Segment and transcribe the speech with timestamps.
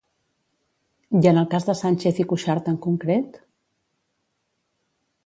[1.19, 3.39] I en el cas de Sànchez i Cuixart en concret?